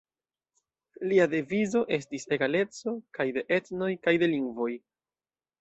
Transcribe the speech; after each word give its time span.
Lia 1.11 1.27
devizo 1.33 1.83
estis 1.99 2.25
egaleco 2.37 2.97
kaj 3.19 3.29
de 3.37 3.47
etnoj 3.59 3.91
kaj 4.09 4.19
de 4.25 4.35
lingvoj. 4.37 4.71